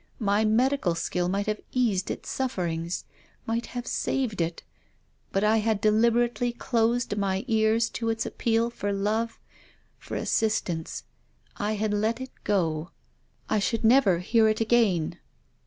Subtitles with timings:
[0.17, 3.05] My medical skill might have eased its sufferings.
[3.45, 4.63] Might have saved it.
[5.31, 9.39] But I had deliberately closed my ears to its appeal for love,
[9.99, 11.03] for assistance.
[11.57, 12.89] I had let it go.
[13.47, 15.19] I should never hear it again."